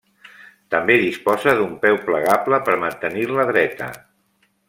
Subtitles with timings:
[0.75, 3.93] També disposa d'un peu plegable per mantenir-la dreta.